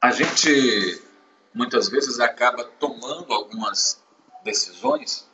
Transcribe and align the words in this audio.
a 0.00 0.10
gente 0.10 1.02
muitas 1.52 1.88
vezes 1.88 2.18
acaba 2.20 2.64
tomando 2.64 3.32
algumas 3.32 4.02
decisões 4.42 5.28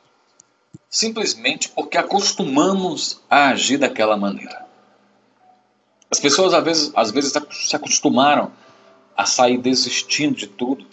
simplesmente 0.88 1.68
porque 1.68 1.96
acostumamos 1.96 3.22
a 3.30 3.48
agir 3.48 3.78
daquela 3.78 4.16
maneira. 4.16 4.66
As 6.10 6.18
pessoas 6.18 6.54
às 6.54 6.64
vezes, 6.64 6.92
às 6.94 7.10
vezes 7.10 7.32
se 7.50 7.76
acostumaram 7.76 8.52
a 9.16 9.24
sair 9.24 9.58
desistindo 9.58 10.34
de 10.34 10.46
tudo, 10.46 10.86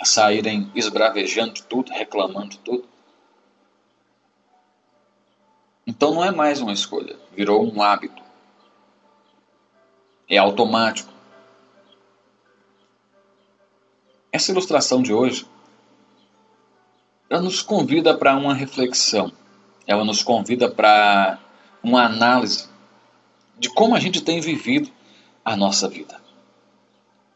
a 0.00 0.04
saírem 0.04 0.70
esbravejando 0.74 1.54
de 1.54 1.62
tudo, 1.62 1.92
reclamando 1.92 2.50
de 2.50 2.58
tudo. 2.58 2.88
Então 5.86 6.14
não 6.14 6.24
é 6.24 6.30
mais 6.30 6.60
uma 6.60 6.72
escolha, 6.72 7.16
virou 7.32 7.64
um 7.64 7.82
hábito. 7.82 8.22
É 10.28 10.36
automático. 10.36 11.15
Essa 14.36 14.52
ilustração 14.52 15.00
de 15.00 15.14
hoje 15.14 15.46
ela 17.30 17.40
nos 17.40 17.62
convida 17.62 18.14
para 18.14 18.36
uma 18.36 18.52
reflexão. 18.52 19.32
Ela 19.86 20.04
nos 20.04 20.22
convida 20.22 20.70
para 20.70 21.38
uma 21.82 22.04
análise 22.04 22.68
de 23.58 23.70
como 23.70 23.94
a 23.94 23.98
gente 23.98 24.20
tem 24.20 24.38
vivido 24.38 24.90
a 25.42 25.56
nossa 25.56 25.88
vida. 25.88 26.20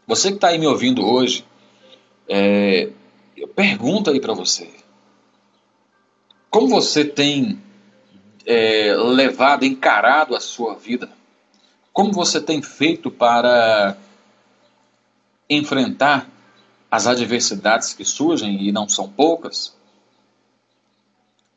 Você 0.07 0.29
que 0.29 0.35
está 0.35 0.49
aí 0.49 0.59
me 0.59 0.67
ouvindo 0.67 1.03
hoje, 1.03 1.43
é, 2.29 2.91
eu 3.35 3.49
pergunto 3.49 4.11
aí 4.11 4.21
para 4.21 4.35
você: 4.35 4.71
como 6.51 6.69
você 6.69 7.03
tem 7.03 7.63
é, 8.45 8.95
levado, 8.95 9.65
encarado 9.65 10.37
a 10.37 10.41
sua 10.41 10.75
vida? 10.75 11.09
Como 11.95 12.13
você 12.13 12.43
tem 12.43 12.61
feito 12.61 13.11
para 13.11 13.97
enfrentar 15.49 16.29
as 16.91 17.07
adversidades 17.07 17.93
que 17.93 18.05
surgem 18.05 18.63
e 18.63 18.73
não 18.73 18.89
são 18.89 19.09
poucas? 19.09 19.77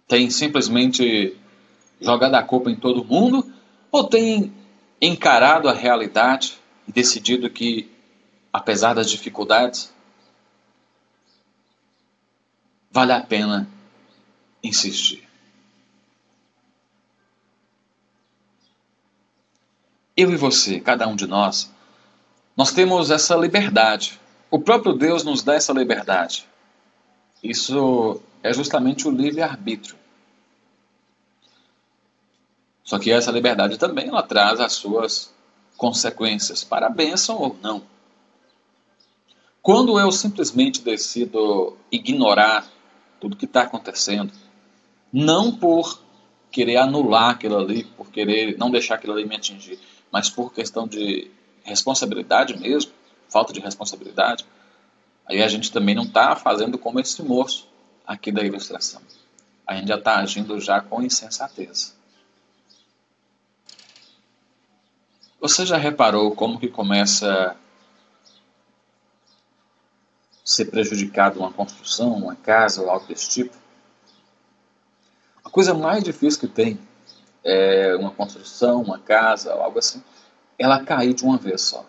Tem 0.07 0.29
simplesmente 0.29 1.35
jogado 1.99 2.35
a 2.35 2.43
culpa 2.43 2.69
em 2.69 2.75
todo 2.75 3.03
mundo 3.03 3.51
ou 3.91 4.03
tem 4.03 4.53
encarado 5.01 5.67
a 5.67 5.73
realidade 5.73 6.57
e 6.87 6.91
decidido 6.91 7.49
que, 7.49 7.89
apesar 8.51 8.93
das 8.93 9.09
dificuldades, 9.09 9.93
vale 12.91 13.11
a 13.11 13.21
pena 13.21 13.67
insistir? 14.61 15.27
Eu 20.15 20.31
e 20.31 20.35
você, 20.35 20.79
cada 20.79 21.07
um 21.07 21.15
de 21.15 21.25
nós, 21.25 21.71
nós 22.55 22.71
temos 22.71 23.09
essa 23.09 23.35
liberdade. 23.35 24.19
O 24.53 24.59
próprio 24.59 24.93
Deus 24.93 25.23
nos 25.23 25.41
dá 25.41 25.55
essa 25.55 25.73
liberdade. 25.73 26.47
Isso 27.41 28.21
é 28.43 28.53
justamente 28.53 29.07
o 29.07 29.11
livre-arbítrio. 29.11 29.95
Só 32.83 32.99
que 32.99 33.11
essa 33.11 33.31
liberdade 33.31 33.79
também 33.79 34.09
ela 34.09 34.21
traz 34.21 34.59
as 34.59 34.73
suas 34.73 35.33
consequências, 35.75 36.63
para 36.63 36.85
a 36.85 36.89
bênção 36.91 37.41
ou 37.41 37.57
não. 37.63 37.81
Quando 39.59 39.99
eu 39.99 40.11
simplesmente 40.11 40.83
decido 40.83 41.75
ignorar 41.91 42.69
tudo 43.19 43.35
que 43.35 43.45
está 43.45 43.63
acontecendo, 43.63 44.31
não 45.11 45.51
por 45.51 45.99
querer 46.51 46.77
anular 46.77 47.31
aquilo 47.31 47.57
ali, 47.57 47.85
por 47.85 48.11
querer 48.11 48.55
não 48.59 48.69
deixar 48.69 48.95
aquilo 48.95 49.13
ali 49.13 49.25
me 49.25 49.35
atingir, 49.35 49.79
mas 50.11 50.29
por 50.29 50.53
questão 50.53 50.87
de 50.87 51.31
responsabilidade 51.63 52.55
mesmo, 52.55 52.91
falta 53.33 53.51
de 53.51 53.59
responsabilidade, 53.59 54.45
aí 55.25 55.41
a 55.41 55.47
gente 55.47 55.71
também 55.71 55.95
não 55.95 56.03
está 56.03 56.35
fazendo 56.35 56.77
como 56.77 56.99
esse 56.99 57.21
moço 57.23 57.67
aqui 58.05 58.31
da 58.31 58.43
ilustração. 58.43 59.01
A 59.65 59.75
gente 59.75 59.87
já 59.87 59.95
está 59.95 60.17
agindo 60.17 60.59
já 60.59 60.79
com 60.79 61.01
insensatez. 61.01 61.95
Você 65.41 65.65
já 65.65 65.77
reparou 65.77 66.33
como 66.35 66.59
que 66.59 66.67
começa 66.67 67.51
a 67.51 67.55
ser 70.45 70.65
prejudicado 70.65 71.39
uma 71.39 71.51
construção, 71.51 72.13
uma 72.13 72.35
casa 72.35 72.81
ou 72.81 72.89
algo 72.89 73.07
desse 73.07 73.29
tipo? 73.29 73.57
A 75.43 75.49
coisa 75.49 75.73
mais 75.73 76.03
difícil 76.03 76.39
que 76.39 76.47
tem 76.47 76.79
é 77.43 77.95
uma 77.95 78.11
construção, 78.11 78.81
uma 78.81 78.99
casa 78.99 79.53
ou 79.55 79.61
algo 79.61 79.79
assim, 79.79 80.01
ela 80.57 80.83
cair 80.83 81.13
de 81.13 81.23
uma 81.23 81.37
vez 81.37 81.61
só. 81.61 81.85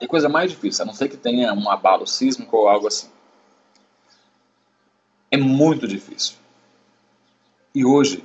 É 0.00 0.06
coisa 0.06 0.28
mais 0.28 0.50
difícil, 0.50 0.82
a 0.82 0.86
não 0.86 0.94
ser 0.94 1.08
que 1.08 1.16
tenha 1.16 1.52
um 1.52 1.70
abalo 1.70 2.06
sísmico 2.06 2.56
ou 2.56 2.68
algo 2.68 2.86
assim. 2.86 3.08
É 5.30 5.36
muito 5.36 5.86
difícil. 5.86 6.36
E 7.74 7.84
hoje, 7.84 8.24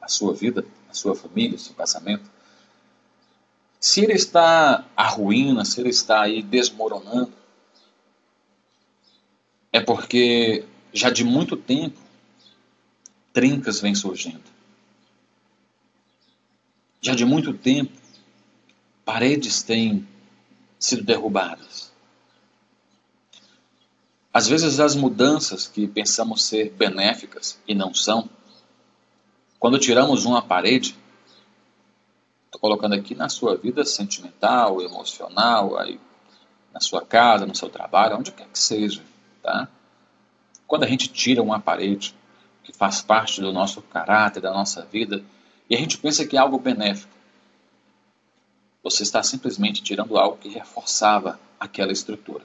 a 0.00 0.08
sua 0.08 0.34
vida, 0.34 0.64
a 0.88 0.94
sua 0.94 1.14
família, 1.14 1.56
o 1.56 1.58
seu 1.58 1.74
casamento, 1.74 2.30
se 3.80 4.02
ele 4.02 4.14
está 4.14 4.84
à 4.96 5.06
ruína, 5.06 5.64
se 5.64 5.80
ele 5.80 5.90
está 5.90 6.22
aí 6.22 6.42
desmoronando, 6.42 7.32
é 9.72 9.80
porque 9.80 10.64
já 10.92 11.10
de 11.10 11.24
muito 11.24 11.56
tempo 11.56 11.98
trincas 13.32 13.80
vêm 13.80 13.94
surgindo. 13.94 14.42
Já 17.00 17.14
de 17.14 17.24
muito 17.24 17.54
tempo 17.54 17.92
paredes 19.04 19.62
têm 19.62 20.06
sido 20.78 21.02
derrubadas. 21.02 21.92
Às 24.32 24.46
vezes 24.46 24.78
as 24.78 24.94
mudanças 24.94 25.66
que 25.66 25.86
pensamos 25.86 26.44
ser 26.44 26.70
benéficas 26.70 27.58
e 27.66 27.74
não 27.74 27.92
são, 27.92 28.28
quando 29.58 29.78
tiramos 29.78 30.24
uma 30.24 30.42
parede, 30.42 30.94
Estou 32.48 32.60
colocando 32.62 32.94
aqui 32.94 33.14
na 33.14 33.28
sua 33.28 33.56
vida 33.56 33.84
sentimental, 33.84 34.80
emocional, 34.80 35.78
aí 35.78 36.00
na 36.72 36.80
sua 36.80 37.04
casa, 37.04 37.44
no 37.44 37.54
seu 37.54 37.68
trabalho, 37.68 38.16
onde 38.16 38.32
quer 38.32 38.48
que 38.48 38.58
seja, 38.58 39.02
tá? 39.42 39.68
Quando 40.66 40.84
a 40.84 40.86
gente 40.86 41.08
tira 41.08 41.42
uma 41.42 41.60
parede 41.60 42.14
que 42.64 42.72
faz 42.72 43.02
parte 43.02 43.42
do 43.42 43.52
nosso 43.52 43.82
caráter, 43.82 44.40
da 44.40 44.50
nossa 44.50 44.82
vida, 44.86 45.22
e 45.68 45.76
a 45.76 45.78
gente 45.78 45.98
pensa 45.98 46.26
que 46.26 46.38
é 46.38 46.40
algo 46.40 46.58
benéfico, 46.58 47.12
você 48.82 49.02
está 49.02 49.22
simplesmente 49.22 49.82
tirando 49.82 50.16
algo 50.16 50.38
que 50.38 50.48
reforçava 50.48 51.38
aquela 51.58 51.92
estrutura. 51.92 52.44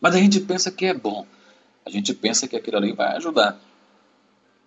Mas 0.00 0.14
a 0.14 0.18
gente 0.18 0.40
pensa 0.40 0.70
que 0.70 0.86
é 0.86 0.94
bom. 0.94 1.26
A 1.84 1.90
gente 1.90 2.14
pensa 2.14 2.46
que 2.46 2.56
aquilo 2.56 2.76
ali 2.76 2.92
vai 2.92 3.16
ajudar. 3.16 3.58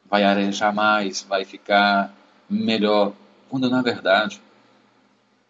Vai 0.09 0.23
arejar 0.23 0.73
mais, 0.73 1.21
vai 1.21 1.45
ficar 1.45 2.13
melhor, 2.49 3.13
quando 3.49 3.69
na 3.69 3.81
verdade 3.81 4.41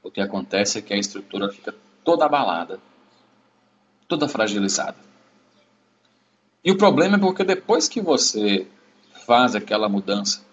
o 0.04 0.12
que 0.12 0.22
acontece 0.22 0.78
é 0.78 0.82
que 0.82 0.94
a 0.94 0.98
estrutura 0.98 1.52
fica 1.52 1.74
toda 2.04 2.26
abalada, 2.26 2.80
toda 4.08 4.28
fragilizada. 4.28 4.98
E 6.64 6.72
o 6.72 6.78
problema 6.78 7.18
é 7.18 7.20
porque 7.20 7.44
depois 7.44 7.88
que 7.88 8.02
você 8.02 8.68
faz 9.26 9.56
aquela 9.56 9.90
mudança, 9.90 10.46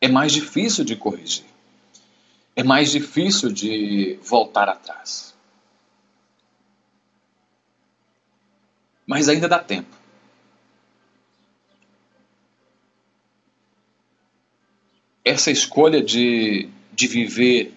é 0.00 0.08
mais 0.08 0.32
difícil 0.32 0.84
de 0.84 0.96
corrigir. 0.96 1.44
É 2.58 2.62
mais 2.64 2.90
difícil 2.90 3.50
de 3.50 4.18
voltar 4.20 4.68
atrás. 4.68 5.34
Mas 9.06 9.28
ainda 9.28 9.48
dá 9.48 9.58
tempo. 9.58 9.98
essa 15.28 15.50
escolha 15.50 16.02
de, 16.02 16.70
de 16.92 17.06
viver, 17.06 17.74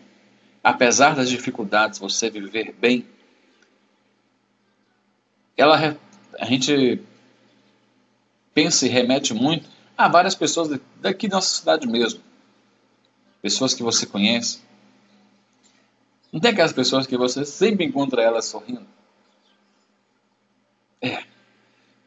apesar 0.64 1.16
das 1.16 1.30
dificuldades, 1.30 2.00
você 2.00 2.30
viver 2.30 2.74
bem, 2.80 3.06
ela 5.58 5.98
a 6.40 6.46
gente 6.46 7.02
pensa 8.54 8.86
e 8.86 8.90
remete 8.90 9.34
muito 9.34 9.70
a 9.98 10.08
várias 10.08 10.34
pessoas 10.34 10.80
daqui 11.02 11.28
da 11.28 11.36
nossa 11.36 11.60
cidade 11.60 11.86
mesmo. 11.88 12.22
Pessoas 13.42 13.74
que 13.74 13.84
você 13.84 14.06
conhece. 14.06 14.71
Não 16.32 16.40
tem 16.40 16.52
aquelas 16.52 16.74
pessoas 16.74 17.06
que 17.06 17.18
você 17.18 17.46
sempre 17.46 17.86
encontra 17.86 18.22
elas 18.22 18.46
sorrindo? 18.46 18.86
É. 21.02 21.24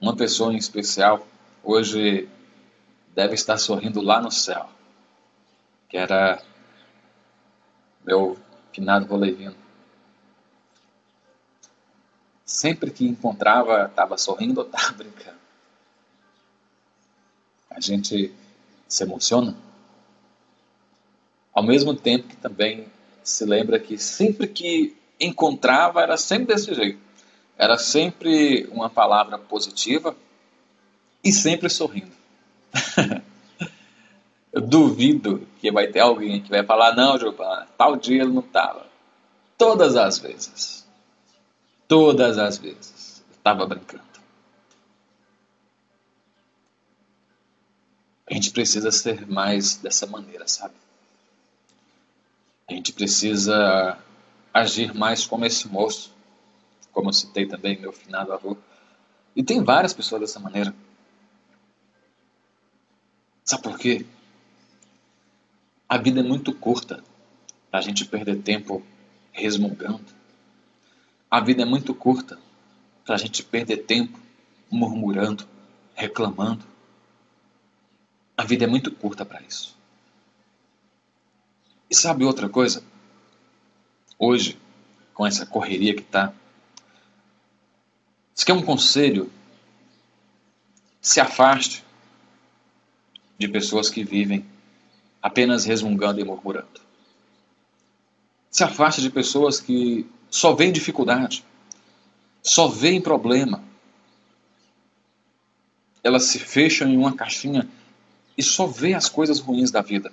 Uma 0.01 0.17
pessoa 0.17 0.53
em 0.53 0.57
especial 0.57 1.27
hoje 1.63 2.29
deve 3.15 3.35
estar 3.35 3.59
sorrindo 3.59 4.01
lá 4.01 4.21
no 4.21 4.31
céu 4.31 4.69
que 5.95 5.99
era 5.99 6.43
meu 8.05 8.37
finado 8.73 9.07
Volevino. 9.07 9.55
Sempre 12.45 12.91
que 12.91 13.07
encontrava, 13.07 13.85
estava 13.85 14.19
sorrindo 14.19 14.61
ou 14.61 14.67
estava 14.67 14.91
brincando. 14.99 15.39
A 17.71 17.79
gente 17.79 18.35
se 18.89 19.05
emociona. 19.05 19.57
Ao 21.53 21.63
mesmo 21.63 21.95
tempo 21.95 22.27
que 22.27 22.37
também 22.39 22.91
se 23.25 23.45
lembra 23.47 23.81
que 23.81 23.97
sempre 23.97 24.47
que 24.47 24.95
encontrava 25.19 26.03
era 26.03 26.17
sempre 26.17 26.55
desse 26.55 26.75
jeito. 26.75 27.01
Era 27.57 27.79
sempre 27.79 28.69
uma 28.71 28.91
palavra 28.91 29.39
positiva 29.39 30.15
e 31.23 31.33
sempre 31.33 31.71
sorrindo. 31.71 32.13
Eu 34.53 34.61
duvido 34.61 35.49
que 35.61 35.73
vai 35.73 35.89
ter 35.89 36.01
alguém 36.01 36.41
que 36.41 36.51
vai 36.51 36.63
falar, 36.63 36.95
não, 36.95 37.19
Giovana, 37.19 37.67
tal 37.77 37.97
dia 37.97 38.23
ele 38.23 38.33
não 38.33 38.43
estava. 38.43 38.87
Todas 39.59 39.97
as 39.97 40.19
vezes. 40.19 40.87
Todas 41.89 42.39
as 42.39 42.59
vezes. 42.59 43.25
Estava 43.33 43.67
brincando. 43.67 44.05
A 48.27 48.35
gente 48.35 48.53
precisa 48.53 48.91
ser 48.91 49.27
mais 49.27 49.77
dessa 49.77 50.07
maneira, 50.07 50.47
sabe? 50.47 50.75
A 52.69 52.73
gente 52.73 52.93
precisa 52.93 53.99
agir 54.53 54.95
mais 54.95 55.27
como 55.27 55.45
esse 55.45 55.69
moço, 55.69 56.15
como 56.93 57.09
eu 57.09 57.13
citei 57.13 57.47
também 57.47 57.79
meu 57.79 57.93
finado 57.93 58.33
avô. 58.33 58.57
E 59.37 59.43
tem 59.43 59.63
várias 59.63 59.93
pessoas 59.93 60.23
dessa 60.23 60.41
maneira. 60.41 60.75
Sabe 63.45 63.63
por 63.63 63.79
quê? 63.79 64.07
A 65.89 65.99
vida 65.99 66.21
é 66.21 66.23
muito 66.23 66.55
curta 66.55 67.05
para 67.71 67.81
a 67.81 67.83
gente 67.83 68.05
perder 68.05 68.41
tempo 68.43 68.83
resmungando. 69.33 70.07
A 71.31 71.41
vida 71.41 71.63
é 71.63 71.65
muito 71.65 71.95
curta 71.95 72.39
para 73.05 73.17
a 73.17 73.19
gente 73.19 73.43
perder 73.43 73.79
tempo 73.79 74.19
murmurando, 74.71 75.47
reclamando. 75.95 76.65
A 78.37 78.45
vida 78.45 78.65
é 78.65 78.67
muito 78.67 78.91
curta 78.91 79.25
para 79.25 79.43
isso. 79.43 79.77
E 81.91 81.95
sabe 81.95 82.25
outra 82.25 82.49
coisa? 82.49 82.83
Hoje, 84.19 84.59
com 85.13 85.27
essa 85.27 85.47
correria 85.47 85.95
que 85.95 86.03
está, 86.03 86.33
se 88.35 88.45
quer 88.45 88.53
um 88.53 88.63
conselho, 88.63 89.31
se 91.01 91.21
afaste 91.21 91.85
de 93.39 93.47
pessoas 93.49 93.89
que 93.89 94.03
vivem 94.03 94.45
apenas 95.23 95.65
resmungando 95.65 96.21
e 96.21 96.25
murmurando. 96.25 96.81
Se 98.51 98.63
afaste 98.63 99.01
de 99.01 99.11
pessoas 99.11 99.61
que 99.61 100.07
só 100.31 100.55
veem 100.55 100.73
dificuldade, 100.73 101.45
só 102.43 102.69
veem 102.69 103.01
problema. 103.01 103.63
Elas 106.03 106.25
se 106.25 106.39
fecham 106.39 106.89
em 106.89 106.97
uma 106.97 107.15
caixinha 107.15 107.69
e 108.37 108.43
só 108.43 108.67
vê 108.67 108.95
as 108.95 109.09
coisas 109.09 109.41
ruins 109.41 109.71
da 109.71 109.81
vida, 109.81 110.13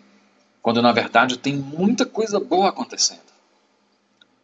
quando 0.62 0.82
na 0.82 0.92
verdade 0.92 1.38
tem 1.38 1.56
muita 1.56 2.06
coisa 2.06 2.40
boa 2.40 2.70
acontecendo. 2.70 3.32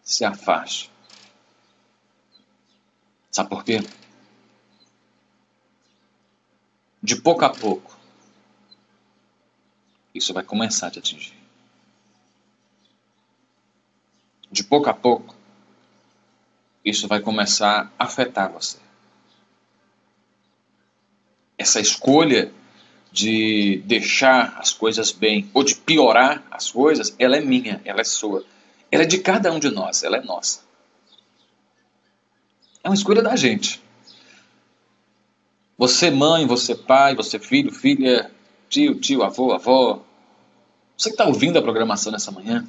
Se 0.03 0.25
afaste. 0.25 0.91
Sabe 3.29 3.49
por 3.49 3.63
quê? 3.63 3.79
De 7.03 7.15
pouco 7.15 7.45
a 7.45 7.49
pouco, 7.49 7.95
isso 10.13 10.33
vai 10.33 10.43
começar 10.43 10.87
a 10.87 10.91
te 10.91 10.99
atingir. 10.99 11.37
De 14.51 14.63
pouco 14.63 14.89
a 14.89 14.93
pouco, 14.93 15.35
isso 16.83 17.07
vai 17.07 17.19
começar 17.19 17.93
a 17.99 18.05
afetar 18.05 18.51
você. 18.51 18.79
Essa 21.57 21.79
escolha 21.79 22.51
de 23.17 23.81
deixar 23.83 24.55
as 24.59 24.71
coisas 24.71 25.11
bem 25.11 25.49
ou 25.51 25.63
de 25.63 25.73
piorar 25.73 26.43
as 26.51 26.69
coisas, 26.69 27.15
ela 27.17 27.35
é 27.35 27.41
minha, 27.41 27.81
ela 27.83 28.01
é 28.01 28.03
sua. 28.03 28.45
Ela 28.91 29.03
é 29.03 29.05
de 29.07 29.17
cada 29.17 29.51
um 29.51 29.57
de 29.57 29.71
nós, 29.71 30.03
ela 30.03 30.17
é 30.17 30.21
nossa. 30.21 30.59
É 32.83 32.89
uma 32.89 32.93
escolha 32.93 33.23
da 33.23 33.35
gente. 33.35 33.81
Você 35.79 36.11
mãe, 36.11 36.45
você 36.45 36.75
pai, 36.75 37.15
você 37.15 37.39
filho, 37.39 37.71
filha, 37.71 38.29
tio, 38.69 38.93
tio, 38.99 39.23
avô, 39.23 39.51
avó. 39.51 39.99
Você 40.95 41.09
que 41.09 41.15
está 41.15 41.25
ouvindo 41.25 41.57
a 41.57 41.61
programação 41.61 42.11
nessa 42.11 42.29
manhã. 42.29 42.67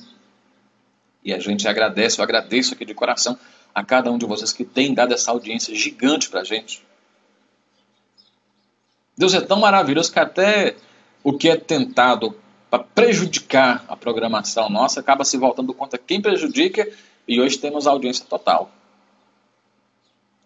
E 1.22 1.34
a 1.34 1.38
gente 1.38 1.68
agradece, 1.68 2.20
eu 2.20 2.24
agradeço 2.24 2.72
aqui 2.72 2.86
de 2.86 2.94
coração 2.94 3.38
a 3.74 3.84
cada 3.84 4.10
um 4.10 4.16
de 4.16 4.24
vocês 4.24 4.50
que 4.50 4.64
tem 4.64 4.94
dado 4.94 5.12
essa 5.12 5.30
audiência 5.30 5.74
gigante 5.74 6.30
para 6.30 6.40
a 6.40 6.44
gente. 6.44 6.87
Deus 9.18 9.34
é 9.34 9.40
tão 9.40 9.58
maravilhoso 9.58 10.12
que 10.12 10.20
até 10.20 10.76
o 11.24 11.36
que 11.36 11.48
é 11.48 11.56
tentado 11.56 12.36
para 12.70 12.84
prejudicar 12.84 13.84
a 13.88 13.96
programação 13.96 14.70
nossa 14.70 15.00
acaba 15.00 15.24
se 15.24 15.36
voltando 15.36 15.74
contra 15.74 15.98
quem 15.98 16.22
prejudica 16.22 16.88
e 17.26 17.40
hoje 17.40 17.58
temos 17.58 17.88
audiência 17.88 18.24
total. 18.24 18.70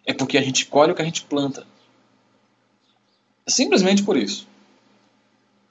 É 0.06 0.14
porque 0.14 0.38
a 0.38 0.42
gente 0.42 0.64
colhe 0.64 0.92
o 0.92 0.94
que 0.94 1.02
a 1.02 1.04
gente 1.04 1.22
planta. 1.22 1.66
É 3.46 3.50
simplesmente 3.50 4.02
por 4.02 4.16
isso. 4.16 4.48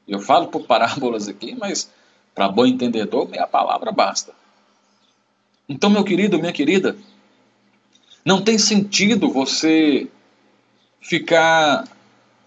Eu 0.08 0.20
falo 0.20 0.48
por 0.48 0.68
parábolas 0.68 1.28
aqui, 1.28 1.56
mas 1.56 1.90
para 2.36 2.50
bom 2.50 2.68
entendedor, 2.68 3.28
meia 3.28 3.48
palavra 3.48 3.92
basta. 3.92 4.32
Então, 5.68 5.90
meu 5.90 6.04
querido, 6.04 6.38
minha 6.38 6.54
querida, 6.54 6.96
não 8.24 8.44
tem 8.44 8.60
sentido 8.60 9.32
você 9.32 10.08
ficar 11.02 11.88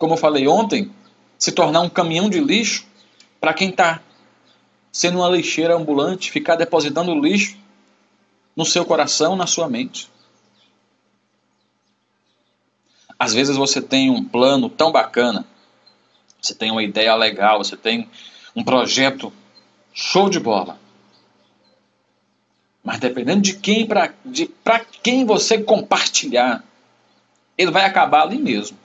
como 0.04 0.12
eu 0.12 0.18
falei 0.18 0.46
ontem, 0.46 0.90
se 1.38 1.50
tornar 1.50 1.80
um 1.80 1.88
caminhão 1.88 2.28
de 2.28 2.38
lixo 2.38 2.84
para 3.40 3.54
quem 3.54 3.70
está 3.70 4.02
sendo 4.92 5.16
uma 5.16 5.30
lixeira 5.30 5.74
ambulante, 5.74 6.30
ficar 6.30 6.56
depositando 6.56 7.18
lixo 7.18 7.56
no 8.54 8.66
seu 8.66 8.84
coração, 8.84 9.34
na 9.34 9.46
sua 9.46 9.66
mente. 9.66 10.10
Às 13.18 13.32
vezes 13.32 13.56
você 13.56 13.80
tem 13.80 14.10
um 14.10 14.22
plano 14.22 14.68
tão 14.68 14.92
bacana, 14.92 15.46
você 16.38 16.54
tem 16.54 16.70
uma 16.70 16.82
ideia 16.82 17.14
legal, 17.14 17.64
você 17.64 17.74
tem 17.74 18.06
um 18.54 18.62
projeto 18.62 19.32
show 19.94 20.28
de 20.28 20.38
bola. 20.38 20.78
Mas 22.84 23.00
dependendo 23.00 23.40
de 23.40 23.54
quem 23.54 23.86
para 23.86 24.12
de, 24.22 24.50
quem 25.02 25.24
você 25.24 25.62
compartilhar, 25.62 26.62
ele 27.56 27.70
vai 27.70 27.86
acabar 27.86 28.20
ali 28.20 28.36
mesmo. 28.36 28.83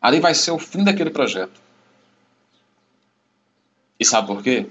Ali 0.00 0.20
vai 0.20 0.34
ser 0.34 0.50
o 0.50 0.58
fim 0.58 0.82
daquele 0.82 1.10
projeto. 1.10 1.60
E 3.98 4.04
sabe 4.04 4.28
por 4.28 4.42
quê? 4.42 4.66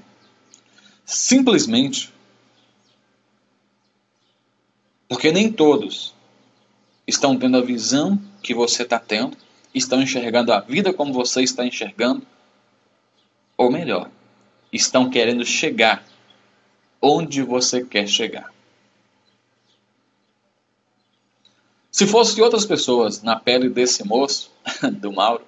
Simplesmente 1.06 2.12
porque 5.10 5.32
nem 5.32 5.52
todos 5.52 6.14
estão 7.08 7.38
tendo 7.38 7.58
a 7.58 7.62
visão 7.62 8.22
que 8.44 8.54
você 8.54 8.84
está 8.84 9.00
tendo, 9.00 9.36
estão 9.74 10.02
enxergando 10.02 10.54
a 10.54 10.60
vida 10.60 10.94
como 10.94 11.12
você 11.12 11.42
está 11.42 11.66
enxergando, 11.66 12.26
ou 13.58 13.72
melhor, 13.72 14.10
estão 14.72 15.10
querendo 15.10 15.44
chegar 15.44 16.06
onde 17.02 17.42
você 17.42 17.84
quer 17.84 18.08
chegar. 18.08 18.54
Se 21.92 22.06
fosse 22.06 22.40
outras 22.40 22.66
pessoas 22.66 23.24
na 23.24 23.36
pele 23.36 23.68
desse 23.68 24.06
moço, 24.06 24.52
do 25.00 25.12
Mauro, 25.12 25.44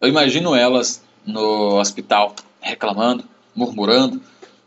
eu 0.00 0.08
imagino 0.08 0.54
elas 0.54 1.02
no 1.26 1.78
hospital 1.78 2.34
reclamando, 2.60 3.24
murmurando, 3.54 4.20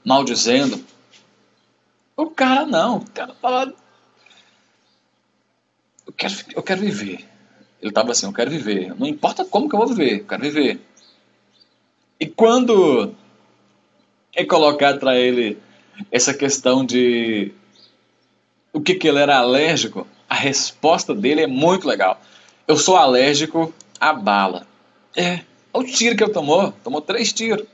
maldizendo. 0.06 0.84
O 2.16 2.28
cara 2.28 2.66
não, 2.66 2.98
o 2.98 3.10
cara 3.12 3.34
tava. 3.34 3.74
Eu 6.06 6.14
quero, 6.14 6.34
eu 6.56 6.64
quero 6.64 6.82
viver. 6.82 7.28
Ele 7.82 7.90
estava 7.90 8.12
assim, 8.12 8.26
eu 8.26 8.34
quero 8.34 8.52
viver. 8.52 8.96
Não 8.98 9.08
importa 9.08 9.44
como 9.44 9.68
que 9.68 9.76
eu 9.76 9.80
vou 9.80 9.88
viver, 9.88 10.20
eu 10.20 10.26
quero 10.26 10.42
viver. 10.44 10.80
E 12.20 12.28
quando 12.28 13.14
é 14.36 14.46
colocado 14.46 15.00
para 15.00 15.18
ele 15.18 15.58
essa 16.12 16.34
questão 16.34 16.86
de 16.86 17.52
o 18.72 18.82
que, 18.82 18.96
que 18.96 19.08
ele 19.08 19.20
era 19.20 19.38
alérgico, 19.38 20.08
a 20.30 20.36
resposta 20.36 21.14
dele 21.14 21.42
é 21.42 21.48
muito 21.48 21.88
legal. 21.88 22.20
Eu 22.68 22.78
sou 22.78 22.96
alérgico 22.96 23.74
à 24.00 24.14
bala. 24.14 24.66
É, 25.16 25.42
o 25.72 25.84
tiro 25.84 26.16
que 26.16 26.24
ele 26.24 26.32
tomou, 26.32 26.72
tomou 26.84 27.02
três 27.02 27.34
tiros. 27.34 27.68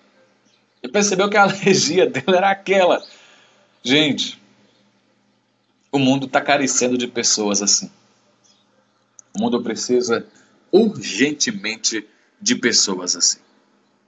E 0.82 0.88
percebeu 0.88 1.30
que 1.30 1.38
a 1.38 1.44
alergia 1.50 2.06
dele 2.08 2.38
era 2.38 2.50
aquela. 2.50 3.06
Gente, 3.84 4.42
o 5.92 6.00
mundo 6.00 6.26
está 6.26 6.42
carecendo 6.42 6.98
de 6.98 7.08
pessoas 7.08 7.62
assim. 7.62 7.92
O 9.34 9.40
mundo 9.40 9.62
precisa 9.62 10.26
urgentemente 10.72 12.08
de 12.42 12.56
pessoas 12.56 13.16
assim. 13.16 13.40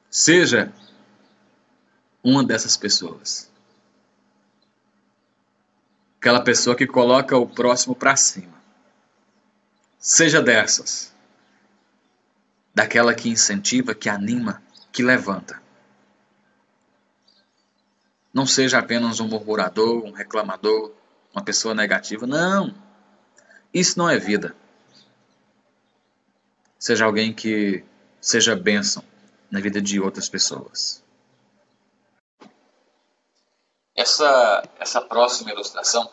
Seja 0.09 0.71
uma 2.23 2.43
dessas 2.43 2.75
pessoas. 2.77 3.49
Aquela 6.19 6.41
pessoa 6.41 6.75
que 6.75 6.85
coloca 6.85 7.37
o 7.37 7.47
próximo 7.47 7.95
para 7.95 8.15
cima. 8.15 8.60
Seja 10.01 10.41
dessas. 10.41 11.13
Daquela 12.73 13.13
que 13.13 13.29
incentiva, 13.29 13.93
que 13.93 14.09
anima, 14.09 14.63
que 14.91 15.03
levanta. 15.03 15.61
Não 18.33 18.47
seja 18.47 18.79
apenas 18.79 19.19
um 19.19 19.27
murmurador, 19.27 20.03
um 20.03 20.11
reclamador, 20.11 20.91
uma 21.31 21.43
pessoa 21.43 21.75
negativa. 21.75 22.25
Não! 22.25 22.73
Isso 23.71 23.99
não 23.99 24.09
é 24.09 24.17
vida. 24.17 24.55
Seja 26.79 27.05
alguém 27.05 27.31
que 27.31 27.83
seja 28.19 28.55
bênção 28.55 29.03
na 29.51 29.59
vida 29.59 29.79
de 29.79 29.99
outras 29.99 30.27
pessoas. 30.27 31.03
Essa, 33.95 34.63
essa 34.79 34.99
próxima 34.99 35.51
ilustração, 35.51 36.09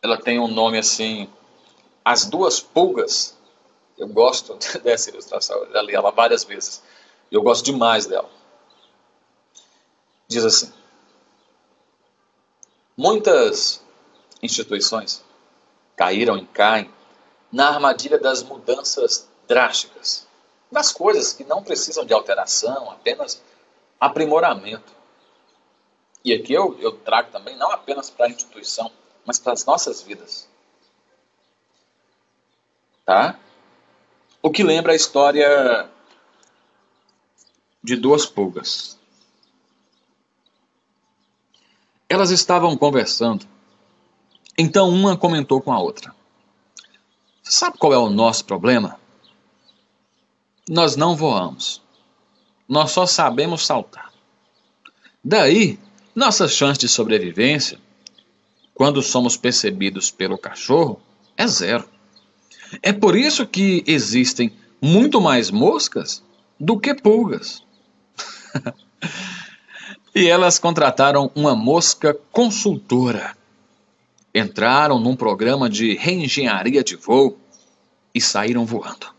ela 0.00 0.16
tem 0.18 0.38
um 0.38 0.48
nome 0.48 0.78
assim, 0.78 1.30
As 2.06 2.24
Duas 2.24 2.60
Pulgas. 2.60 3.36
Eu 3.98 4.06
gosto 4.06 4.56
dessa 4.84 5.10
ilustração, 5.10 5.56
eu 5.64 5.72
já 5.72 5.82
li 5.82 5.92
ela 5.92 6.12
várias 6.12 6.44
vezes. 6.44 6.80
Eu 7.32 7.42
gosto 7.42 7.64
demais 7.64 8.06
dela. 8.06 8.30
Diz 10.28 10.44
assim: 10.44 10.72
Muitas 12.96 13.82
instituições 14.40 15.24
caíram 15.96 16.38
e 16.38 16.46
caem 16.46 16.88
na 17.50 17.70
armadilha 17.70 18.20
das 18.20 18.40
mudanças 18.40 19.28
drásticas, 19.48 20.28
das 20.70 20.92
coisas 20.92 21.32
que 21.32 21.42
não 21.42 21.64
precisam 21.64 22.04
de 22.04 22.14
alteração, 22.14 22.88
apenas 22.88 23.42
aprimoramento. 23.98 24.92
E 26.24 26.32
aqui 26.32 26.52
eu, 26.52 26.78
eu 26.78 26.92
trago 26.98 27.32
também 27.32 27.56
não 27.56 27.72
apenas 27.72 28.10
para 28.10 28.26
a 28.26 28.30
instituição, 28.30 28.92
mas 29.24 29.40
para 29.40 29.54
as 29.54 29.64
nossas 29.64 30.02
vidas. 30.02 30.48
Tá? 33.06 33.38
O 34.42 34.50
que 34.50 34.62
lembra 34.62 34.92
a 34.92 34.96
história 34.96 35.88
de 37.86 37.94
duas 37.94 38.26
pulgas. 38.26 38.98
Elas 42.08 42.32
estavam 42.32 42.76
conversando. 42.76 43.46
Então 44.58 44.88
uma 44.88 45.16
comentou 45.16 45.60
com 45.62 45.72
a 45.72 45.78
outra: 45.78 46.12
Sabe 47.44 47.78
qual 47.78 47.92
é 47.92 47.98
o 47.98 48.10
nosso 48.10 48.44
problema? 48.44 48.98
Nós 50.68 50.96
não 50.96 51.14
voamos. 51.14 51.80
Nós 52.68 52.90
só 52.90 53.06
sabemos 53.06 53.64
saltar. 53.64 54.12
Daí, 55.22 55.78
nossa 56.12 56.48
chance 56.48 56.80
de 56.80 56.88
sobrevivência, 56.88 57.78
quando 58.74 59.00
somos 59.00 59.36
percebidos 59.36 60.10
pelo 60.10 60.36
cachorro, 60.36 61.00
é 61.36 61.46
zero. 61.46 61.88
É 62.82 62.92
por 62.92 63.16
isso 63.16 63.46
que 63.46 63.82
existem 63.86 64.52
muito 64.80 65.20
mais 65.20 65.50
moscas 65.50 66.22
do 66.58 66.78
que 66.78 66.94
pulgas. 66.94 67.62
e 70.14 70.26
elas 70.26 70.58
contrataram 70.58 71.30
uma 71.34 71.54
mosca 71.54 72.14
consultora. 72.32 73.36
Entraram 74.34 74.98
num 74.98 75.16
programa 75.16 75.68
de 75.68 75.94
reengenharia 75.94 76.84
de 76.84 76.96
voo 76.96 77.38
e 78.14 78.20
saíram 78.20 78.64
voando. 78.64 79.14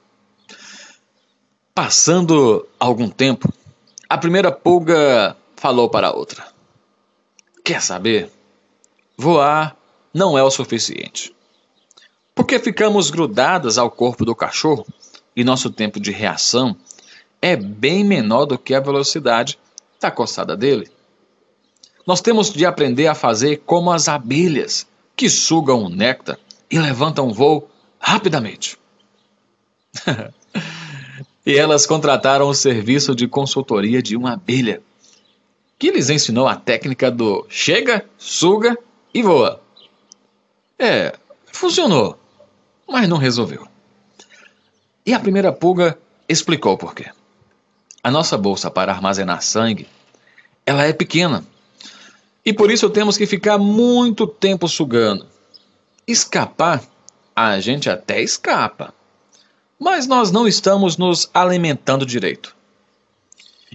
Passando 1.73 2.67
algum 2.79 3.09
tempo, 3.09 3.51
a 4.09 4.17
primeira 4.17 4.51
pulga 4.51 5.35
falou 5.55 5.89
para 5.89 6.07
a 6.07 6.13
outra: 6.13 6.47
Quer 7.63 7.81
saber? 7.81 8.31
Voar 9.17 9.75
não 10.13 10.37
é 10.37 10.43
o 10.43 10.49
suficiente. 10.49 11.35
Porque 12.37 12.59
ficamos 12.59 13.09
grudadas 13.09 13.79
ao 13.79 13.89
corpo 13.89 14.23
do 14.23 14.35
cachorro 14.35 14.85
e 15.35 15.43
nosso 15.43 15.71
tempo 15.71 15.99
de 15.99 16.11
reação 16.11 16.77
é 17.41 17.55
bem 17.55 18.03
menor 18.03 18.45
do 18.45 18.59
que 18.59 18.75
a 18.75 18.79
velocidade 18.79 19.57
da 19.99 20.11
coçada 20.11 20.55
dele. 20.55 20.87
Nós 22.05 22.21
temos 22.21 22.53
de 22.53 22.63
aprender 22.63 23.07
a 23.07 23.15
fazer 23.15 23.63
como 23.65 23.91
as 23.91 24.07
abelhas, 24.07 24.85
que 25.15 25.27
sugam 25.31 25.83
o 25.83 25.89
néctar 25.89 26.37
e 26.69 26.77
levantam 26.77 27.33
voo 27.33 27.67
rapidamente. 27.99 28.77
e 31.43 31.57
elas 31.57 31.87
contrataram 31.87 32.47
o 32.47 32.53
serviço 32.53 33.15
de 33.15 33.27
consultoria 33.27 33.99
de 33.99 34.15
uma 34.15 34.33
abelha, 34.33 34.79
que 35.79 35.89
lhes 35.89 36.11
ensinou 36.11 36.47
a 36.47 36.55
técnica 36.55 37.09
do 37.09 37.47
chega, 37.49 38.05
suga 38.15 38.77
e 39.11 39.23
voa. 39.23 39.59
É, 40.77 41.17
funcionou, 41.51 42.17
mas 42.87 43.07
não 43.09 43.17
resolveu. 43.17 43.67
E 45.05 45.13
a 45.13 45.19
primeira 45.19 45.51
pulga 45.51 45.97
explicou 46.27 46.77
por 46.77 46.93
quê. 46.93 47.11
A 48.03 48.11
nossa 48.11 48.37
bolsa 48.37 48.71
para 48.71 48.91
armazenar 48.91 49.41
sangue, 49.41 49.87
ela 50.65 50.83
é 50.83 50.93
pequena. 50.93 51.43
E 52.45 52.53
por 52.53 52.71
isso 52.71 52.89
temos 52.89 53.17
que 53.17 53.25
ficar 53.25 53.57
muito 53.57 54.25
tempo 54.25 54.67
sugando. 54.67 55.25
Escapar, 56.07 56.81
a 57.35 57.59
gente 57.59 57.89
até 57.89 58.21
escapa. 58.21 58.93
Mas 59.79 60.07
nós 60.07 60.31
não 60.31 60.47
estamos 60.47 60.97
nos 60.97 61.29
alimentando 61.33 62.05
direito. 62.05 62.55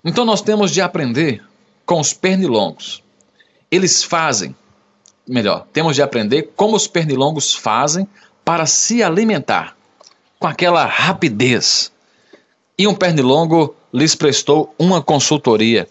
Então 0.04 0.24
nós 0.24 0.40
temos 0.42 0.70
de 0.70 0.80
aprender 0.80 1.44
com 1.84 2.00
os 2.00 2.12
pernilongos. 2.12 3.02
Eles 3.70 4.02
fazem, 4.02 4.54
melhor, 5.26 5.66
temos 5.72 5.94
de 5.94 6.02
aprender 6.02 6.52
como 6.56 6.76
os 6.76 6.86
pernilongos 6.86 7.54
fazem 7.54 8.08
para 8.44 8.66
se 8.66 9.02
alimentar 9.02 9.76
com 10.38 10.46
aquela 10.46 10.84
rapidez. 10.84 11.92
E 12.76 12.86
um 12.86 12.94
pernilongo 12.94 13.76
lhes 13.92 14.14
prestou 14.14 14.74
uma 14.78 15.02
consultoria 15.02 15.86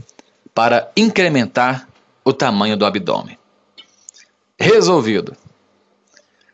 para 0.53 0.91
incrementar 0.95 1.87
o 2.23 2.33
tamanho 2.33 2.75
do 2.75 2.85
abdômen. 2.85 3.37
Resolvido. 4.59 5.35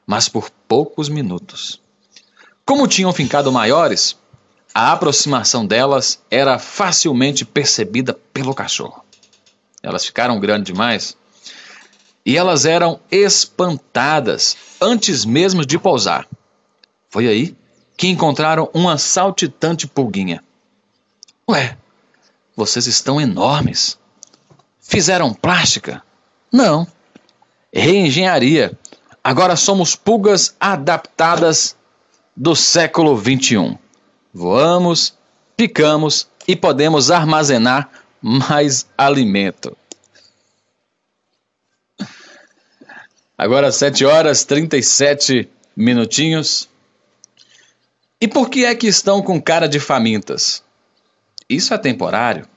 Mas 0.06 0.30
por 0.30 0.50
poucos 0.68 1.10
minutos. 1.10 1.82
Como 2.66 2.88
tinham 2.88 3.12
ficado 3.12 3.52
maiores, 3.52 4.16
a 4.74 4.92
aproximação 4.92 5.66
delas 5.66 6.22
era 6.30 6.60
facilmente 6.60 7.44
percebida 7.44 8.14
pelo 8.32 8.54
cachorro. 8.54 9.04
Elas 9.82 10.06
ficaram 10.06 10.40
grandes 10.40 10.72
demais 10.72 11.18
e 12.26 12.38
elas 12.38 12.66
eram 12.66 13.00
espantadas 13.10 14.56
antes 14.82 15.26
mesmo 15.26 15.66
de 15.66 15.78
pousar. 15.78 16.28
Foi 17.10 17.28
aí 17.28 17.56
que 17.96 18.08
encontraram 18.08 18.70
uma 18.74 18.98
saltitante 18.98 19.88
pulguinha. 19.88 20.44
Ué, 21.50 21.78
vocês 22.56 22.86
estão 22.88 23.20
enormes. 23.20 23.98
Fizeram 24.80 25.34
plástica? 25.34 26.04
Não. 26.52 26.88
Reengenharia. 27.74 28.78
Agora 29.24 29.56
somos 29.56 29.96
pulgas 29.96 30.56
adaptadas 30.60 31.76
do 32.36 32.56
século 32.56 33.18
21. 33.18 33.78
Voamos, 34.34 35.16
picamos 35.56 36.28
e 36.48 36.56
podemos 36.56 37.10
armazenar 37.12 37.90
mais 38.22 38.88
alimento. 38.98 39.76
Agora 43.38 43.72
7 43.72 44.04
horas 44.04 44.44
37 44.44 45.48
minutinhos. 45.76 46.68
E 48.20 48.28
por 48.28 48.50
que 48.50 48.66
é 48.66 48.74
que 48.74 48.88
estão 48.88 49.22
com 49.22 49.40
cara 49.40 49.68
de 49.68 49.80
famintas? 49.80 50.64
Isso 51.48 51.72
é 51.72 51.78
temporário. 51.78 52.48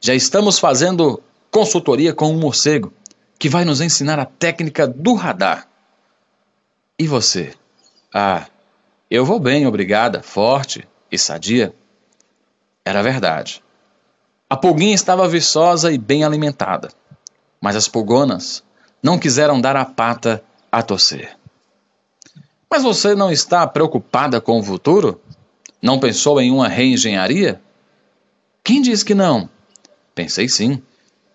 Já 0.00 0.14
estamos 0.14 0.58
fazendo 0.58 1.22
consultoria 1.50 2.14
com 2.14 2.30
um 2.30 2.38
morcego 2.38 2.90
que 3.38 3.50
vai 3.50 3.66
nos 3.66 3.82
ensinar 3.82 4.18
a 4.18 4.24
técnica 4.24 4.86
do 4.88 5.12
radar. 5.12 5.68
E 6.98 7.06
você? 7.06 7.52
Ah, 8.12 8.46
eu 9.10 9.26
vou 9.26 9.38
bem, 9.38 9.66
obrigada, 9.66 10.22
forte 10.22 10.88
e 11.12 11.18
sadia. 11.18 11.74
Era 12.82 13.02
verdade. 13.02 13.62
A 14.48 14.56
pulguinha 14.56 14.94
estava 14.94 15.28
viçosa 15.28 15.92
e 15.92 15.98
bem 15.98 16.24
alimentada, 16.24 16.88
mas 17.60 17.76
as 17.76 17.88
pulgonas 17.88 18.62
não 19.04 19.18
quiseram 19.18 19.60
dar 19.60 19.76
a 19.76 19.84
pata 19.84 20.42
a 20.72 20.82
torcer. 20.82 21.36
Mas 22.70 22.82
você 22.82 23.14
não 23.14 23.30
está 23.30 23.66
preocupada 23.66 24.40
com 24.40 24.58
o 24.58 24.62
futuro? 24.62 25.20
Não 25.82 26.00
pensou 26.00 26.40
em 26.40 26.50
uma 26.50 26.68
reengenharia? 26.68 27.60
Quem 28.64 28.80
diz 28.80 29.02
que 29.02 29.14
não? 29.14 29.46
Pensei 30.14 30.48
sim. 30.48 30.82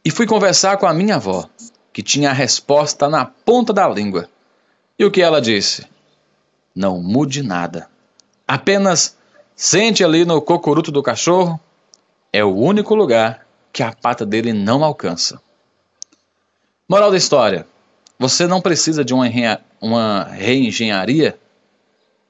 E 0.03 0.09
fui 0.09 0.25
conversar 0.25 0.77
com 0.77 0.87
a 0.87 0.93
minha 0.95 1.17
avó, 1.17 1.47
que 1.93 2.01
tinha 2.01 2.31
a 2.31 2.33
resposta 2.33 3.07
na 3.07 3.23
ponta 3.23 3.71
da 3.71 3.87
língua. 3.87 4.27
E 4.97 5.05
o 5.05 5.11
que 5.11 5.21
ela 5.21 5.39
disse? 5.39 5.85
Não 6.73 6.99
mude 6.99 7.43
nada. 7.43 7.87
Apenas 8.47 9.15
sente 9.55 10.03
ali 10.03 10.25
no 10.25 10.41
cocuruto 10.41 10.91
do 10.91 11.03
cachorro. 11.03 11.59
É 12.33 12.43
o 12.43 12.55
único 12.55 12.95
lugar 12.95 13.45
que 13.71 13.83
a 13.83 13.93
pata 13.93 14.25
dele 14.25 14.53
não 14.53 14.83
alcança. 14.83 15.39
Moral 16.89 17.11
da 17.11 17.17
história: 17.17 17.67
você 18.17 18.47
não 18.47 18.59
precisa 18.59 19.05
de 19.05 19.13
uma, 19.13 19.29
uma 19.79 20.23
reengenharia 20.23 21.37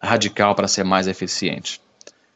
radical 0.02 0.54
para 0.54 0.68
ser 0.68 0.84
mais 0.84 1.08
eficiente. 1.08 1.80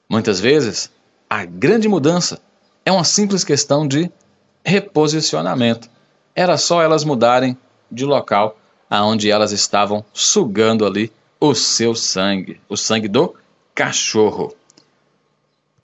Muitas 0.08 0.40
vezes, 0.40 0.90
a 1.30 1.44
grande 1.44 1.90
mudança 1.90 2.40
é 2.86 2.92
uma 2.94 3.04
simples 3.04 3.44
questão 3.44 3.86
de 3.86 4.10
reposicionamento. 4.64 5.90
Era 6.34 6.58
só 6.58 6.82
elas 6.82 7.04
mudarem 7.04 7.58
de 7.92 8.06
local 8.06 8.58
aonde 8.90 9.30
elas 9.30 9.52
estavam 9.52 10.06
sugando 10.14 10.86
ali 10.86 11.12
o 11.42 11.54
seu 11.54 11.94
sangue, 11.94 12.62
o 12.70 12.78
sangue 12.78 13.10
do 13.10 13.36
cachorro. 13.76 14.56